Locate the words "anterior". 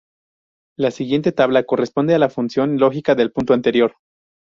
3.53-3.97